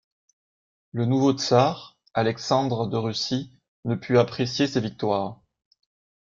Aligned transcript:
Le 0.93 1.05
nouveau 1.05 1.31
tsar, 1.33 1.95
Alexandre 2.15 2.87
de 2.87 2.97
Russie 2.97 3.51
ne 3.85 3.93
put 3.93 4.17
apprécier 4.17 4.65
ses 4.65 4.81
victoires. 4.81 5.39